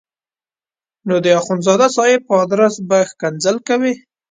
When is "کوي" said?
3.67-3.93